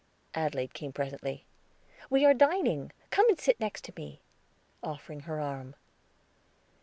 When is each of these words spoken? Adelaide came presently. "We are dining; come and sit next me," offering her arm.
Adelaide 0.33 0.73
came 0.73 0.91
presently. 0.91 1.45
"We 2.09 2.25
are 2.25 2.33
dining; 2.33 2.91
come 3.11 3.29
and 3.29 3.39
sit 3.39 3.59
next 3.59 3.95
me," 3.95 4.19
offering 4.81 5.19
her 5.19 5.39
arm. 5.39 5.75